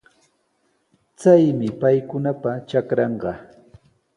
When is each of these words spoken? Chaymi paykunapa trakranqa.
Chaymi 1.19 1.67
paykunapa 1.81 2.51
trakranqa. 2.67 3.31